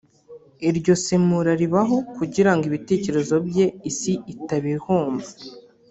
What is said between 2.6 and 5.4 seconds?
ibitekerezo bye isi itabihomba